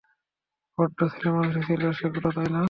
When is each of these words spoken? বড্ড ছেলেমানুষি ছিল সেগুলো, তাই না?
বড্ড 0.77 0.99
ছেলেমানুষি 1.13 1.61
ছিল 1.67 1.83
সেগুলো, 1.99 2.27
তাই 2.35 2.47
না? 2.47 2.59